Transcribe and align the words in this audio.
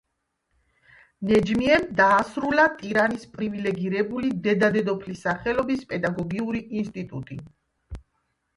ნეჯმიემ 1.31 1.85
დაასრულა 1.99 2.65
ტირანის 2.79 3.27
პრივილიგირებული 3.37 4.33
დედა-დედოფლის 4.49 5.23
სახელობის 5.29 5.87
პედაგოგიური 5.93 6.67
ინსტიტუტი. 6.83 7.43